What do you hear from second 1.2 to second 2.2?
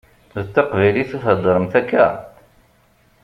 theddṛemt akka?